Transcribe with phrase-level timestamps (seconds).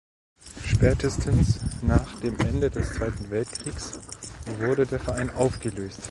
[0.65, 3.99] Spätestens nach dem Ende des Zweiten Weltkriegs
[4.59, 5.99] wurde der Verein aufgelöst.